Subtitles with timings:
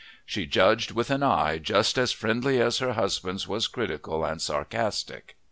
[0.25, 5.35] "She judged with an eye just as friendly as her husband's was critical and sarcastic."